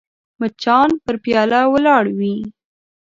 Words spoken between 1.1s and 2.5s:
پیاله ولاړ وي